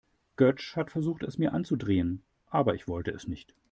[0.35, 3.53] Götsch hat versucht, es mir anzudrehen, aber ich wollte es nicht.